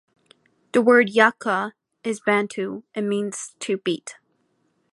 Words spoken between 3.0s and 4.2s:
means 'to beat'.